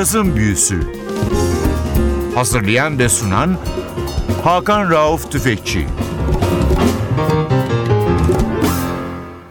[0.00, 0.80] Cazın Büyüsü
[2.34, 3.58] Hazırlayan ve sunan
[4.44, 5.86] Hakan Rauf Tüfekçi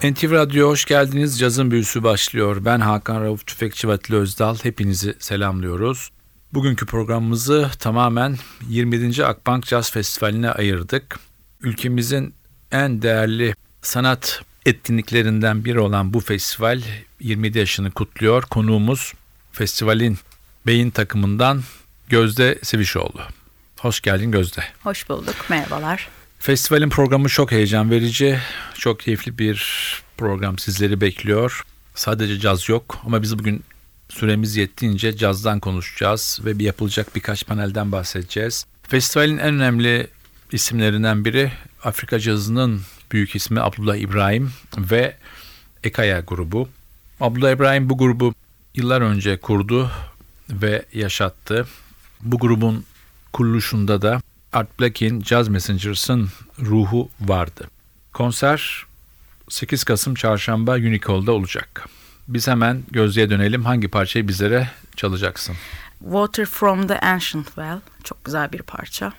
[0.02, 1.38] NTV Radyo hoş geldiniz.
[1.38, 2.64] Cazın Büyüsü başlıyor.
[2.64, 4.56] Ben Hakan Rauf Tüfekçi ve Özdal.
[4.62, 6.10] Hepinizi selamlıyoruz.
[6.52, 8.36] Bugünkü programımızı tamamen
[8.68, 9.24] 27.
[9.24, 11.18] Akbank Caz Festivali'ne ayırdık.
[11.60, 12.34] Ülkemizin
[12.72, 16.82] en değerli sanat etkinliklerinden biri olan bu festival
[17.20, 18.42] 27 yaşını kutluyor.
[18.42, 19.12] Konuğumuz
[19.52, 20.18] festivalin
[20.66, 21.62] beyin takımından
[22.08, 23.20] Gözde Sevişoğlu.
[23.78, 24.64] Hoş geldin Gözde.
[24.82, 26.08] Hoş bulduk, merhabalar.
[26.38, 28.38] Festivalin programı çok heyecan verici,
[28.74, 29.66] çok keyifli bir
[30.16, 31.62] program sizleri bekliyor.
[31.94, 33.64] Sadece caz yok ama biz bugün
[34.08, 38.64] süremiz yettiğince cazdan konuşacağız ve bir yapılacak birkaç panelden bahsedeceğiz.
[38.82, 40.06] Festivalin en önemli
[40.52, 41.52] isimlerinden biri
[41.84, 42.82] Afrika cazının
[43.12, 45.16] büyük ismi Abdullah İbrahim ve
[45.84, 46.68] Ekaya grubu.
[47.20, 48.34] Abdullah İbrahim bu grubu
[48.74, 49.90] yıllar önce kurdu
[50.52, 51.66] ve yaşattı.
[52.22, 52.84] Bu grubun
[53.32, 54.20] kuruluşunda da
[54.52, 57.66] Art Blakey'in Jazz Messengers'ın ruhu vardı.
[58.12, 58.86] Konser
[59.48, 61.88] 8 Kasım Çarşamba Unicole'da olacak.
[62.28, 63.64] Biz hemen Gözde'ye dönelim.
[63.64, 65.56] Hangi parçayı bizlere çalacaksın?
[65.98, 67.80] Water from the Ancient Well.
[68.04, 69.12] Çok güzel bir parça.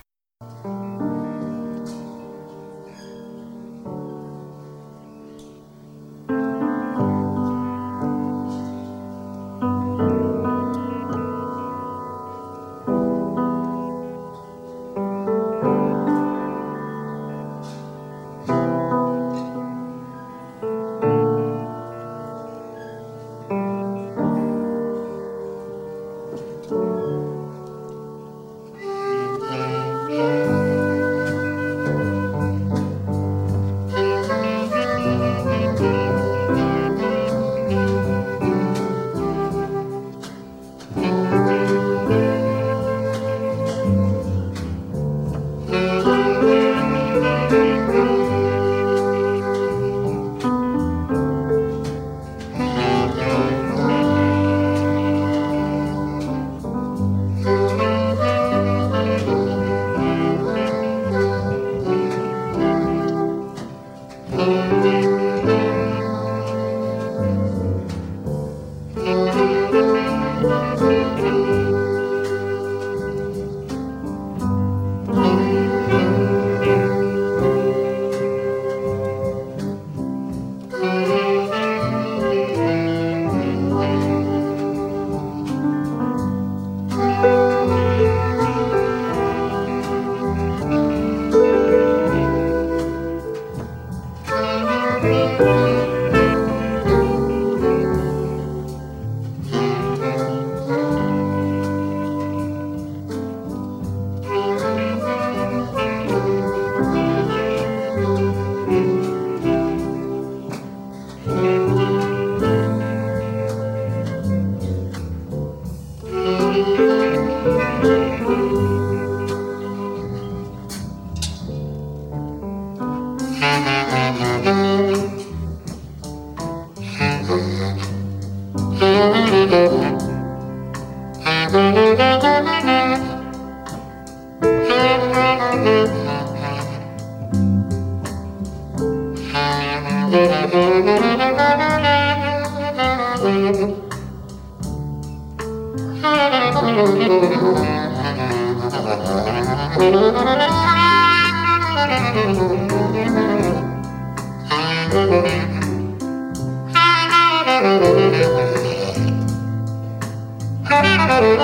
[111.27, 111.50] mm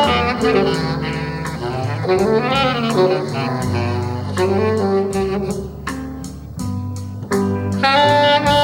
[0.07, 0.43] Thank
[8.47, 8.56] you.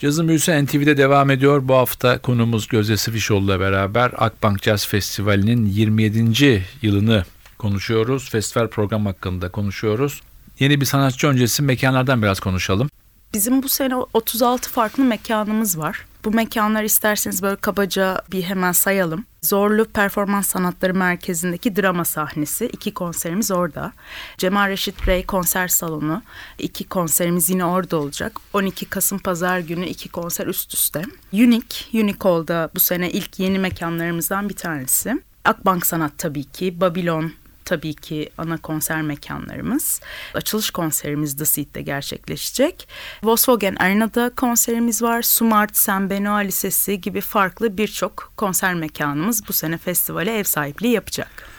[0.00, 1.68] Cazın Büyüsü NTV'de devam ediyor.
[1.68, 6.64] Bu hafta konumuz Gözde Sıfışoğlu'la beraber Akbank Jazz Festivali'nin 27.
[6.82, 7.24] yılını
[7.58, 8.30] konuşuyoruz.
[8.30, 10.20] Festival program hakkında konuşuyoruz.
[10.58, 12.90] Yeni bir sanatçı öncesi mekanlardan biraz konuşalım.
[13.34, 16.06] Bizim bu sene 36 farklı mekanımız var.
[16.24, 19.24] Bu mekanlar isterseniz böyle kabaca bir hemen sayalım.
[19.42, 22.66] Zorlu Performans Sanatları Merkezi'ndeki drama sahnesi.
[22.66, 23.92] iki konserimiz orada.
[24.38, 26.22] Cemal Reşit Rey konser salonu.
[26.58, 28.40] iki konserimiz yine orada olacak.
[28.52, 31.02] 12 Kasım Pazar günü iki konser üst üste.
[31.32, 35.22] Unique, Unicole'da bu sene ilk yeni mekanlarımızdan bir tanesi.
[35.44, 37.32] Akbank Sanat tabii ki, Babilon
[37.64, 40.00] tabii ki ana konser mekanlarımız.
[40.34, 42.88] Açılış konserimiz The Seat'te gerçekleşecek.
[43.22, 45.22] Volkswagen Arena'da konserimiz var.
[45.22, 51.50] Sumart, San Benoît Lisesi gibi farklı birçok konser mekanımız bu sene festivale ev sahipliği yapacak.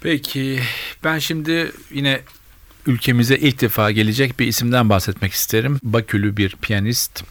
[0.00, 0.60] Peki
[1.04, 2.20] ben şimdi yine
[2.86, 5.80] ülkemize ilk defa gelecek bir isimden bahsetmek isterim.
[5.82, 7.24] Bakülü bir piyanist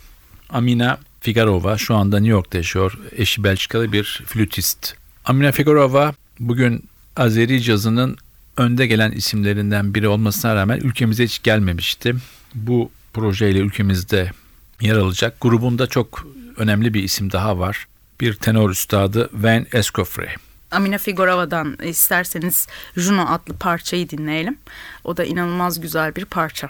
[0.49, 2.99] Amina Figarova şu anda New York'ta yaşıyor.
[3.11, 4.95] Eşi Belçikalı bir flütist.
[5.25, 6.83] Amina Figarova bugün
[7.17, 8.17] Azeri cazının
[8.57, 12.15] önde gelen isimlerinden biri olmasına rağmen ülkemize hiç gelmemişti.
[12.55, 14.31] Bu projeyle ülkemizde
[14.81, 15.41] yer alacak.
[15.41, 16.27] Grubunda çok
[16.57, 17.87] önemli bir isim daha var.
[18.21, 20.29] Bir tenor üstadı Van Escofrey.
[20.71, 22.67] Amina Figorova'dan isterseniz
[22.97, 24.57] Juno adlı parçayı dinleyelim.
[25.03, 26.69] O da inanılmaz güzel bir parça.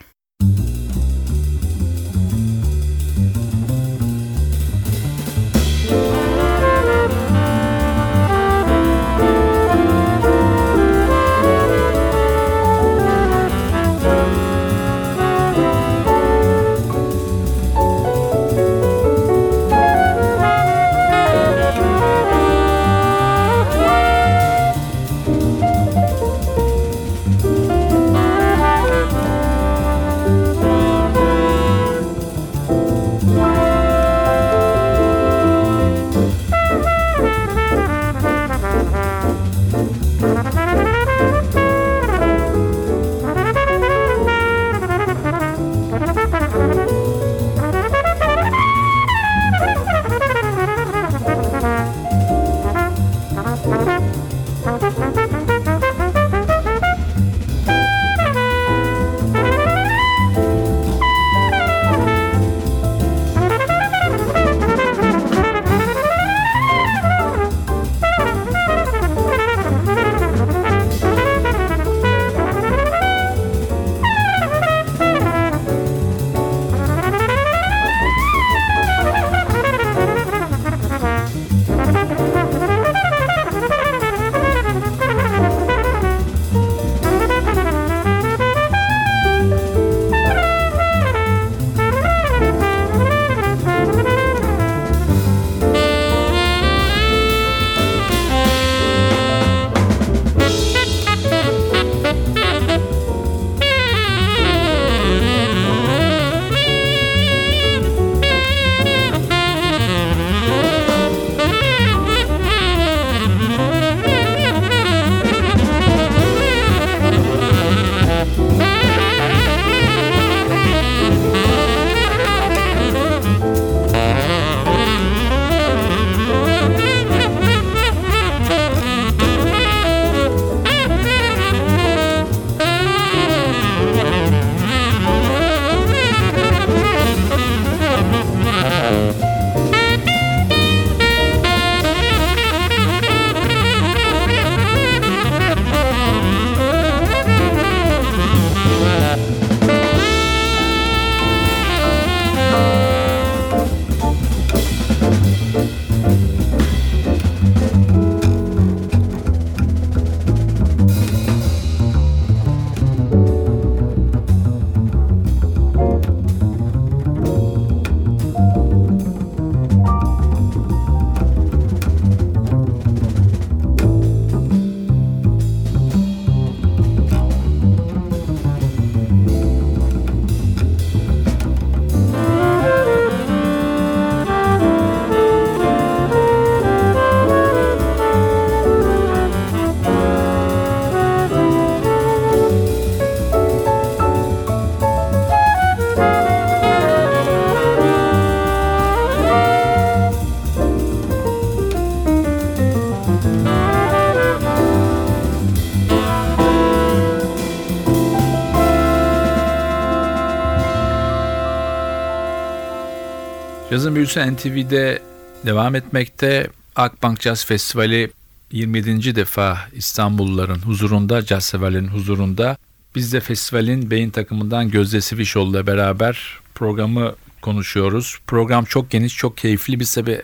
[213.78, 215.02] Yazın Büyüsü NTV'de
[215.46, 216.48] devam etmekte.
[216.76, 218.12] Akbank Jazz Festivali
[218.52, 219.16] 27.
[219.16, 222.58] defa İstanbulluların huzurunda, caz severlerin huzurunda.
[222.96, 228.18] Biz de festivalin beyin takımından Gözde Sivişoğlu'yla beraber programı konuşuyoruz.
[228.28, 229.80] Program çok geniş, çok keyifli.
[229.80, 230.22] Biz tabi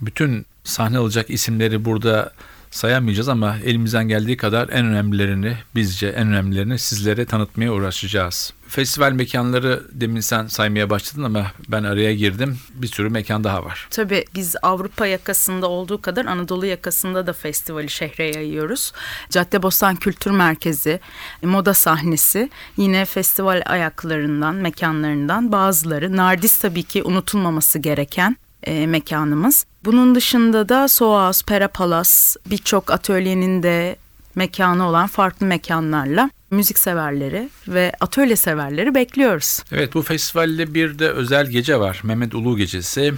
[0.00, 2.32] bütün sahne alacak isimleri burada
[2.70, 8.52] sayamayacağız ama elimizden geldiği kadar en önemlilerini bizce en önemlilerini sizlere tanıtmaya uğraşacağız.
[8.68, 12.58] Festival mekanları demin sen saymaya başladın ama ben araya girdim.
[12.74, 13.88] Bir sürü mekan daha var.
[13.90, 18.92] Tabii biz Avrupa yakasında olduğu kadar Anadolu yakasında da festivali şehre yayıyoruz.
[19.30, 21.00] Caddebostan Kültür Merkezi,
[21.42, 26.16] moda sahnesi yine festival ayaklarından, mekanlarından bazıları.
[26.16, 29.66] Nardis tabii ki unutulmaması gereken e, mekanımız.
[29.86, 33.96] Bunun dışında da Soğaz, Pera Palas birçok atölyenin de
[34.34, 39.62] mekanı olan farklı mekanlarla müzik severleri ve atölye severleri bekliyoruz.
[39.72, 42.00] Evet bu festivalde bir de özel gece var.
[42.04, 43.14] Mehmet Ulu gecesi.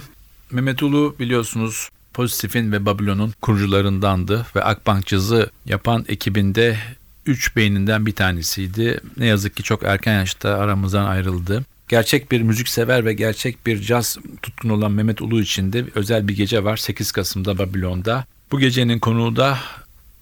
[0.51, 6.77] Mehmet Ulu biliyorsunuz Pozitif'in ve Babilon'un kurucularındandı ve Akbank Caz'ı yapan ekibinde
[7.25, 8.99] üç beyninden bir tanesiydi.
[9.17, 11.65] Ne yazık ki çok erken yaşta aramızdan ayrıldı.
[11.89, 16.35] Gerçek bir müziksever ve gerçek bir caz tutkun olan Mehmet Ulu için de özel bir
[16.35, 18.25] gece var 8 Kasım'da Babilon'da.
[18.51, 19.57] Bu gecenin konuğu da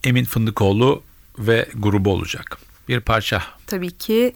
[0.03, 1.03] Emin Fındıkoğlu
[1.39, 2.57] ve grubu olacak.
[2.87, 3.43] Bir parça.
[3.67, 4.33] Tabii ki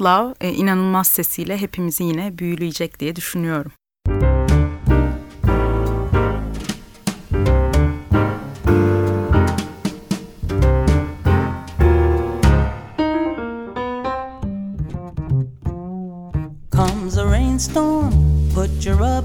[0.00, 3.72] Love e, inanılmaz sesiyle hepimizi yine büyüleyecek diye düşünüyorum.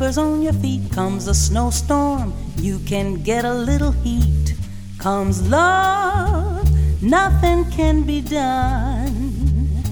[0.06, 0.92] Your on your feet.
[0.92, 4.54] Comes a snowstorm, you can get a little heat.
[5.00, 6.70] Comes love,
[7.02, 9.84] nothing can be done.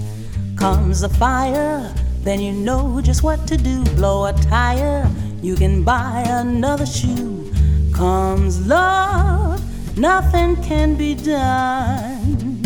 [0.55, 1.91] Comes a fire,
[2.21, 3.83] then you know just what to do.
[3.95, 5.09] Blow a tire,
[5.41, 7.51] you can buy another shoe.
[7.91, 9.59] Comes love,
[9.97, 12.59] nothing can be done.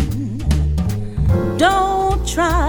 [1.57, 2.66] Don't try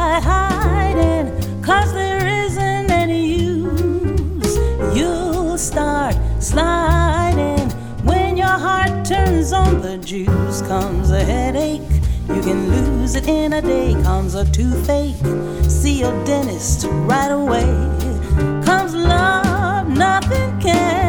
[9.48, 10.62] turns on the juice.
[10.62, 11.80] Comes a headache,
[12.28, 13.94] you can lose it in a day.
[14.02, 15.16] Comes a toothache,
[15.70, 17.64] see your dentist right away.
[18.64, 21.07] Comes love, nothing can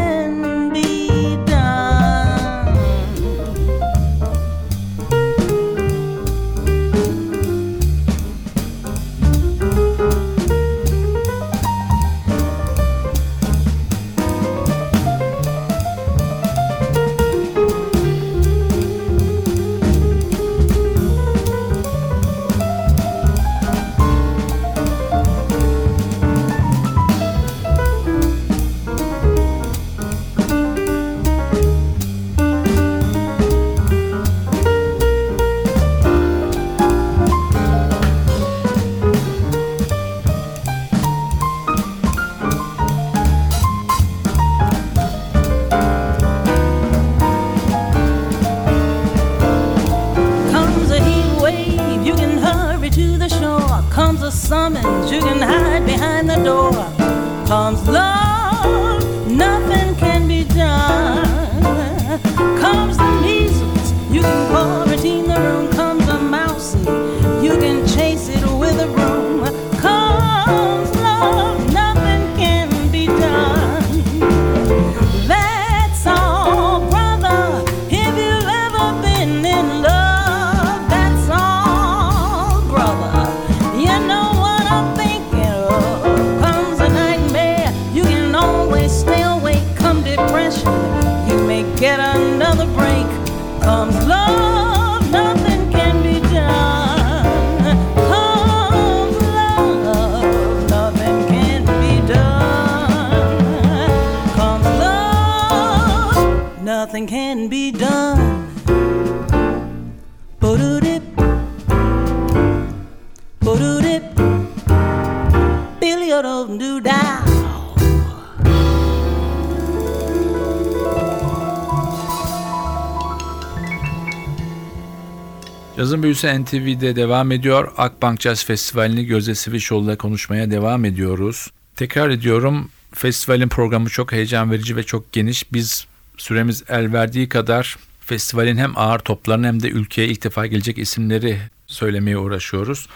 [126.23, 127.71] Büyüsü NTV'de devam ediyor.
[127.77, 131.47] Akbank Jazz Festivali'ni Gözde Sivişoğlu'yla konuşmaya devam ediyoruz.
[131.75, 135.53] Tekrar ediyorum festivalin programı çok heyecan verici ve çok geniş.
[135.53, 135.85] Biz
[136.17, 141.39] süremiz el verdiği kadar festivalin hem ağır toplarını hem de ülkeye ilk defa gelecek isimleri
[141.67, 142.87] söylemeye uğraşıyoruz.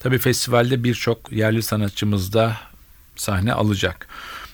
[0.00, 2.56] Tabii festivalde birçok yerli sanatçımız da
[3.16, 4.08] sahne alacak.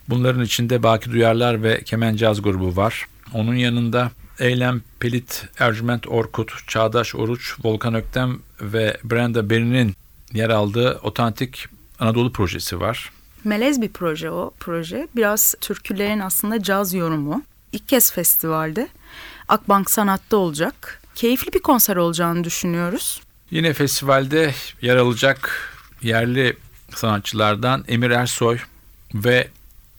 [0.08, 3.06] Bunların içinde Baki Duyarlar ve Kemen Caz grubu var.
[3.32, 9.94] Onun yanında Eylem Pelit, Ercüment Orkut, Çağdaş Oruç, Volkan Öktem ve Brenda Beri'nin
[10.32, 11.66] yer aldığı otantik
[11.98, 13.12] Anadolu projesi var.
[13.44, 15.08] Melez bir proje o proje.
[15.16, 17.42] Biraz türkülerin aslında caz yorumu.
[17.72, 18.88] İlk kez festivalde.
[19.48, 21.02] Akbank Sanat'ta olacak.
[21.14, 23.22] Keyifli bir konser olacağını düşünüyoruz.
[23.50, 26.56] Yine festivalde yer alacak yerli
[26.94, 28.58] sanatçılardan Emir Ersoy
[29.14, 29.48] ve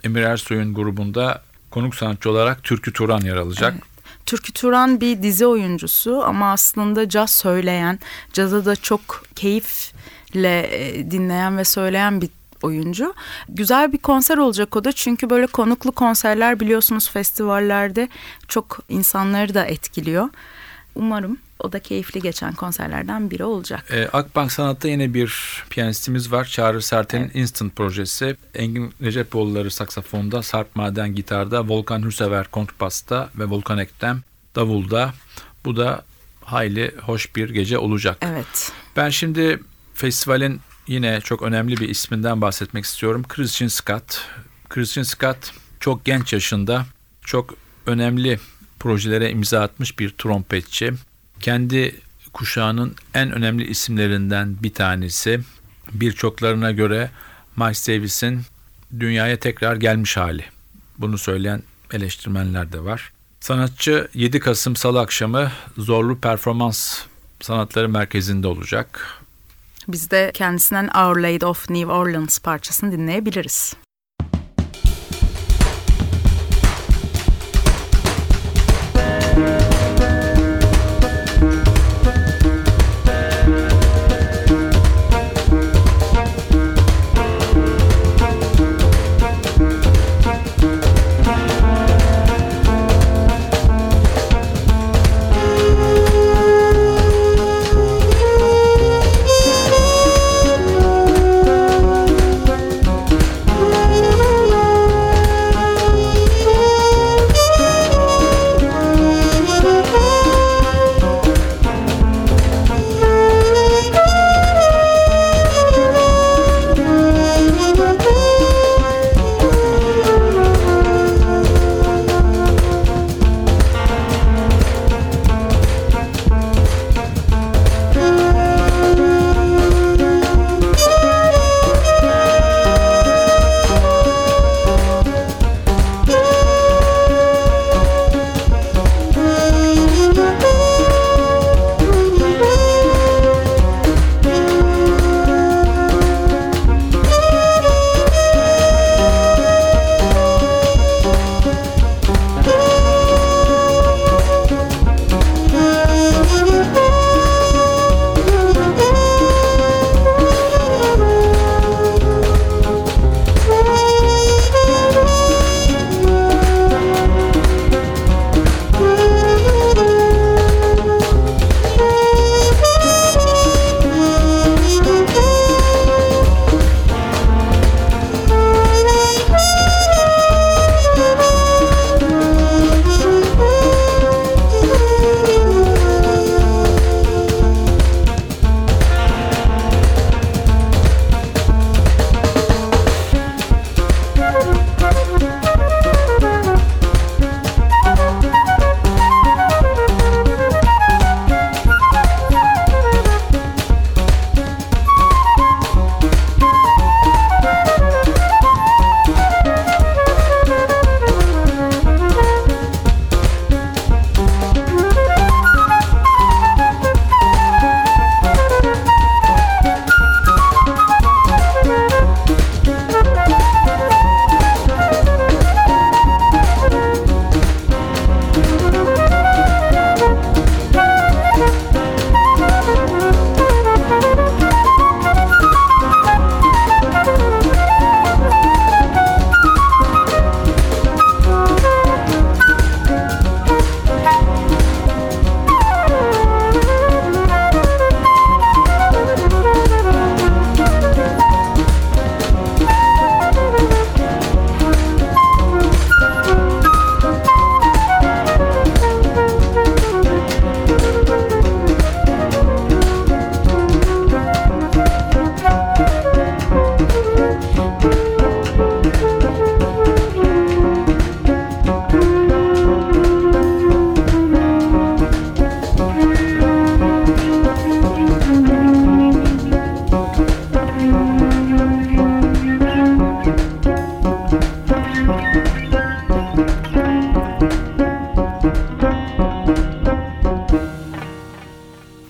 [0.03, 3.73] Emir Ersoy'un grubunda konuk sanatçı olarak Türkü Turan yer alacak.
[4.29, 7.99] Türkü Turan bir dizi oyuncusu ama aslında caz söyleyen,
[8.33, 12.29] caza da çok keyifle e, dinleyen ve söyleyen bir
[12.63, 13.13] oyuncu.
[13.49, 18.09] Güzel bir konser olacak o da çünkü böyle konuklu konserler biliyorsunuz festivallerde
[18.47, 20.29] çok insanları da etkiliyor.
[20.95, 23.85] Umarım o da keyifli geçen konserlerden biri olacak.
[23.91, 26.45] Ee, Akbank Sanat'ta yine bir piyanistimiz var.
[26.45, 28.37] Çağrı Sertel'in Instant projesi.
[28.55, 34.21] Engin Recepoğulları saksafonda, Sarp Maden gitarda, Volkan Hürsever kontrbasta ve Volkan Ektem
[34.55, 35.13] davulda.
[35.65, 36.03] Bu da
[36.43, 38.17] hayli hoş bir gece olacak.
[38.21, 38.71] Evet.
[38.95, 39.59] Ben şimdi
[39.93, 43.23] festivalin yine çok önemli bir isminden bahsetmek istiyorum.
[43.29, 44.21] Christian Scott.
[44.69, 46.85] Christian Scott çok genç yaşında
[47.21, 47.53] çok
[47.85, 48.39] önemli
[48.79, 50.93] projelere imza atmış bir trompetçi.
[51.39, 51.95] Kendi
[52.33, 55.39] kuşağının en önemli isimlerinden bir tanesi.
[55.91, 57.09] Birçoklarına göre
[57.55, 58.41] Miles Davis'in
[58.99, 60.43] dünyaya tekrar gelmiş hali.
[60.97, 63.11] Bunu söyleyen eleştirmenler de var.
[63.39, 66.99] Sanatçı 7 Kasım Salı akşamı Zorlu Performans
[67.41, 69.19] Sanatları Merkezi'nde olacak.
[69.87, 73.73] Biz de kendisinden Our Lady of New Orleans parçasını dinleyebiliriz.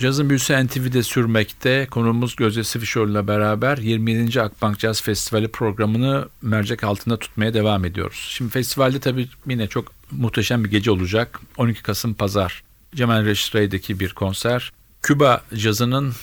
[0.10, 1.88] Cazın büyüsü NTV'de sürmekte.
[1.92, 4.42] Konuğumuz Gözde Sivişoğlu beraber 27.
[4.42, 8.28] Akbank Caz Festivali programını mercek altında tutmaya devam ediyoruz.
[8.32, 11.40] Şimdi festivalde tabii yine çok muhteşem bir gece olacak.
[11.58, 12.64] 12 Kasım Pazar.
[12.96, 14.72] Cemal Reşit Rey'deki bir konser.
[15.02, 16.14] Küba cazının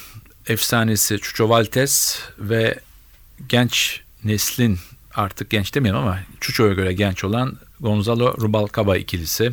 [0.47, 2.81] efsanesi Chucho Valtes ve
[3.49, 4.79] genç neslin
[5.15, 9.53] artık genç demeyelim ama Chucho'ya göre genç olan Gonzalo Rubalcaba ikilisi.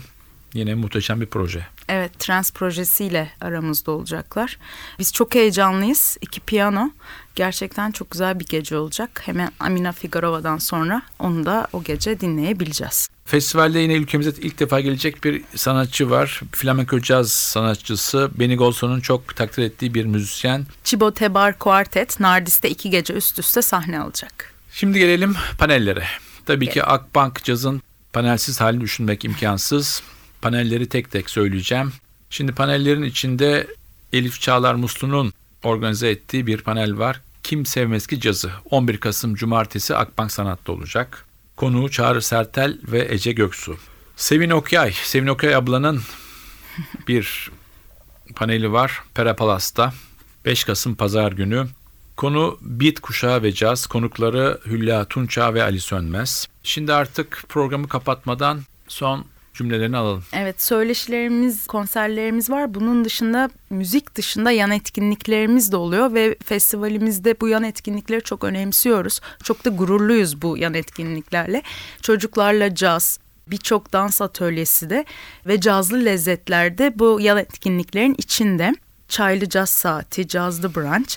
[0.53, 1.67] Yine muhteşem bir proje.
[1.89, 4.57] Evet, Trans projesiyle aramızda olacaklar.
[4.99, 6.17] Biz çok heyecanlıyız.
[6.21, 6.89] İki piyano.
[7.35, 9.21] Gerçekten çok güzel bir gece olacak.
[9.25, 13.09] Hemen Amina Figarova'dan sonra onu da o gece dinleyebileceğiz.
[13.25, 16.41] Festivalde yine ülkemize ilk defa gelecek bir sanatçı var.
[16.51, 20.65] Flamenco caz sanatçısı Benny Golson'un çok takdir ettiği bir müzisyen.
[20.83, 24.53] Chibo Tebar Quartet Nardis'te iki gece üst üste sahne alacak.
[24.71, 26.03] Şimdi gelelim panellere.
[26.45, 27.81] Tabii ki Akbank Caz'ın
[28.13, 30.03] panelsiz halini düşünmek imkansız.
[30.43, 31.93] Panelleri tek tek söyleyeceğim.
[32.29, 33.67] Şimdi panellerin içinde
[34.13, 37.21] Elif Çağlar Muslu'nun organize ettiği bir panel var.
[37.43, 41.25] Kim Sevmez Ki Cazı 11 Kasım Cumartesi Akbank Sanat'ta olacak.
[41.55, 43.77] Konuğu Çağrı Sertel ve Ece Göksu.
[44.15, 46.01] Sevin Okyay, Sevin Okyay ablanın
[47.07, 47.51] bir
[48.35, 49.93] paneli var Perapalas'ta
[50.45, 51.67] 5 Kasım Pazar günü.
[52.17, 53.87] Konu Beat Kuşağı ve Caz.
[53.87, 56.47] Konukları Hülya Tunça ve Ali Sönmez.
[56.63, 60.23] Şimdi artık programı kapatmadan son cümlelerini alalım.
[60.33, 62.73] Evet söyleşilerimiz, konserlerimiz var.
[62.73, 69.19] Bunun dışında müzik dışında yan etkinliklerimiz de oluyor ve festivalimizde bu yan etkinlikleri çok önemsiyoruz.
[69.43, 71.61] Çok da gururluyuz bu yan etkinliklerle.
[72.01, 75.05] Çocuklarla caz, birçok dans atölyesi de
[75.45, 78.73] ve cazlı lezzetlerde bu yan etkinliklerin içinde.
[79.07, 81.15] Çaylı Caz Saati, Cazlı Brunch.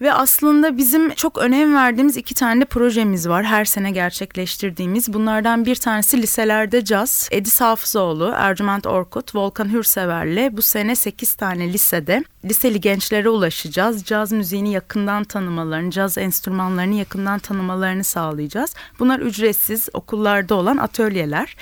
[0.00, 5.12] Ve aslında bizim çok önem verdiğimiz iki tane projemiz var her sene gerçekleştirdiğimiz.
[5.12, 7.28] Bunlardan bir tanesi liselerde caz.
[7.32, 14.04] Edis Hafızoğlu, Ercüment Orkut, Volkan Hürsever'le bu sene 8 tane lisede liseli gençlere ulaşacağız.
[14.04, 18.74] Caz müziğini yakından tanımalarını, caz enstrümanlarını yakından tanımalarını sağlayacağız.
[18.98, 21.56] Bunlar ücretsiz okullarda olan atölyeler.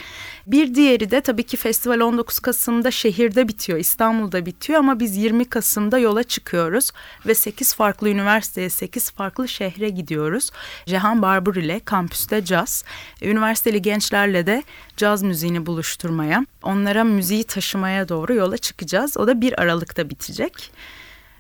[0.47, 5.45] Bir diğeri de tabii ki festival 19 Kasım'da şehirde bitiyor, İstanbul'da bitiyor ama biz 20
[5.45, 6.91] Kasım'da yola çıkıyoruz
[7.27, 10.51] ve 8 farklı üniversiteye, 8 farklı şehre gidiyoruz.
[10.87, 12.85] Cehan Barbur ile kampüste caz,
[13.23, 14.63] üniversiteli gençlerle de
[14.97, 19.17] caz müziğini buluşturmaya, onlara müziği taşımaya doğru yola çıkacağız.
[19.17, 20.68] O da 1 Aralık'ta bitecek.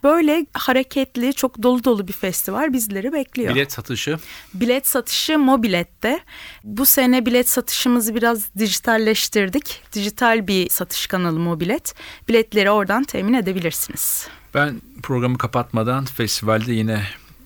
[0.02, 3.54] Böyle hareketli, çok dolu dolu bir festival bizleri bekliyor.
[3.54, 4.18] Bilet satışı
[4.54, 6.20] Bilet satışı Mobilet'te.
[6.64, 9.82] Bu sene bilet satışımızı biraz dijitalleştirdik.
[9.92, 11.94] Dijital bir satış kanalı Mobilet.
[12.28, 14.28] Biletleri oradan temin edebilirsiniz.
[14.54, 17.02] Ben programı kapatmadan festivalde yine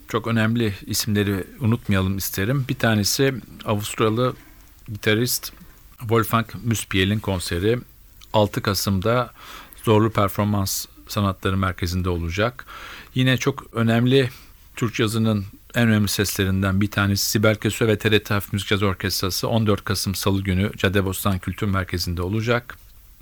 [0.09, 2.65] çok önemli isimleri unutmayalım isterim.
[2.69, 4.35] Bir tanesi Avusturyalı
[4.89, 5.53] gitarist
[5.99, 7.79] Wolfgang Müspiel'in konseri
[8.33, 9.31] 6 Kasım'da
[9.85, 12.67] Zorlu Performans Sanatları Merkezi'nde olacak.
[13.15, 14.31] Yine çok önemli
[14.77, 15.45] Türk cazının
[15.75, 20.15] en önemli seslerinden bir tanesi Sibel Köse ve TRT Hafif Müzik Caz Orkestrası 14 Kasım
[20.15, 22.79] Salı günü Caddebostan Kültür Merkezi'nde olacak.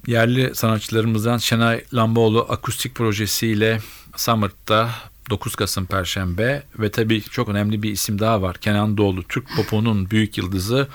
[0.06, 3.80] Yerli sanatçılarımızdan Şenay Lamboğlu akustik projesiyle
[4.16, 4.90] Summer'da
[5.30, 8.56] 9 Kasım Perşembe ve tabii çok önemli bir isim daha var.
[8.56, 10.88] Kenan Doğulu, Türk popunun büyük yıldızı.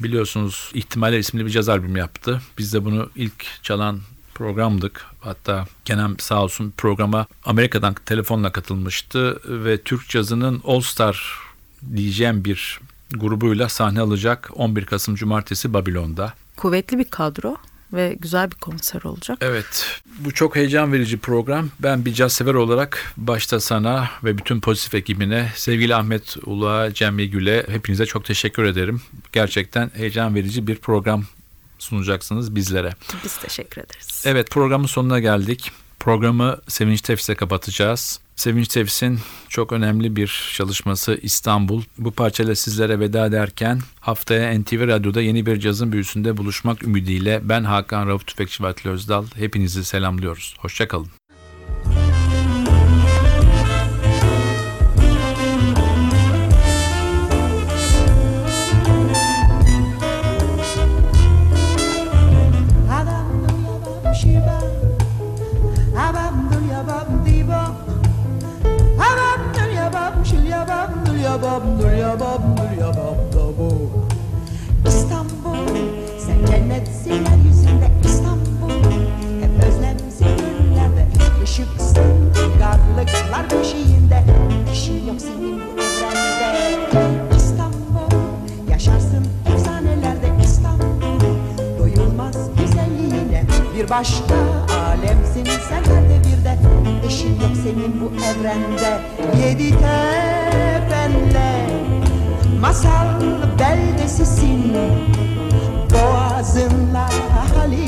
[0.00, 2.40] Biliyorsunuz İhtimaller isimli bir caz albümü yaptı.
[2.58, 4.00] Biz de bunu ilk çalan
[4.36, 5.06] programdık.
[5.20, 11.38] Hatta Kenan sağ olsun programa Amerika'dan telefonla katılmıştı ve Türk cazının All Star
[11.96, 16.34] diyeceğim bir grubuyla sahne alacak 11 Kasım Cumartesi Babilon'da.
[16.56, 17.56] Kuvvetli bir kadro
[17.92, 19.38] ve güzel bir konser olacak.
[19.40, 21.68] Evet, bu çok heyecan verici program.
[21.80, 27.18] Ben bir caz sever olarak başta sana ve bütün pozitif ekibine, sevgili Ahmet Ula, Cem
[27.18, 29.02] Gül'e hepinize çok teşekkür ederim.
[29.32, 31.24] Gerçekten heyecan verici bir program
[31.78, 32.94] sunacaksınız bizlere.
[33.24, 34.22] Biz teşekkür ederiz.
[34.26, 35.72] Evet, programın sonuna geldik.
[36.00, 38.20] Programı Sevinç Tefs'e kapatacağız.
[38.36, 41.82] Sevinç Tefs'in çok önemli bir çalışması İstanbul.
[41.98, 47.64] Bu parçayla sizlere veda ederken haftaya NTV Radyo'da yeni bir cazın büyüsünde buluşmak ümidiyle ben
[47.64, 50.56] Hakan Rauf Tüfekçi ve Atli Özdal hepinizi selamlıyoruz.
[50.58, 51.08] Hoşçakalın.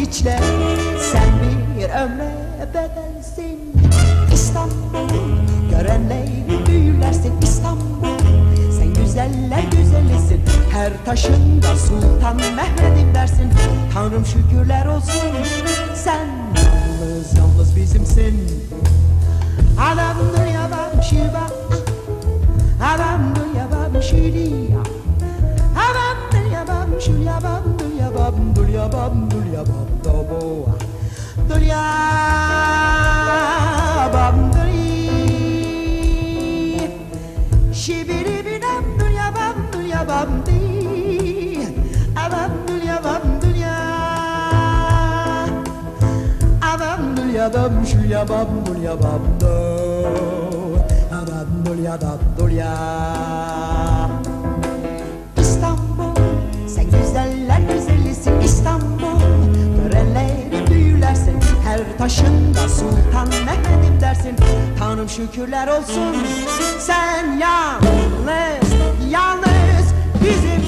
[0.08, 0.40] Haliç'le
[1.12, 1.32] Sen
[1.78, 2.32] bir ömre
[2.74, 3.58] bedelsin.
[4.32, 5.08] İstanbul
[5.70, 6.28] Görenle
[6.66, 7.32] büyülersin.
[7.42, 8.18] İstanbul
[8.78, 10.40] Sen güzeller güzelisin.
[10.72, 13.52] Her taşında Sultan Mehmet'im dersin.
[13.94, 15.30] Tanrım şükürler olsun
[15.94, 18.50] Sen yalnız yalnız bizimsin.
[20.70, 21.46] Bam şiba
[22.82, 24.80] Adamdır ya bam şiriya
[25.74, 27.38] Adamdır ya bam şul ya
[28.28, 30.68] bam dur ya bam dur ya bam dur ya bam da bo
[31.48, 31.84] Dur ya
[34.12, 34.68] bam dur
[37.72, 40.60] Şibiri binam dur ya bam dur ya bam di
[42.12, 43.80] Abam dur ya bam dur ya
[46.60, 49.56] Abam dur ya bam şul ya bam dur ya bam do
[51.08, 52.52] Abam dur ya bam dur
[64.98, 66.16] Tanrım şükürler olsun.
[66.78, 68.72] Sen yalnız
[69.10, 70.58] yalnız bizimsin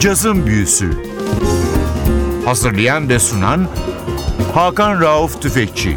[0.00, 0.90] Cazın Büyüsü.
[2.44, 3.68] Hazırlayan ve sunan
[4.54, 5.96] Hakan Rauf Tüfekçi